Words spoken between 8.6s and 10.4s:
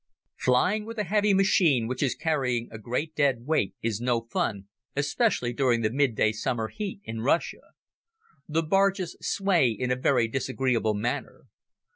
barges sway in a very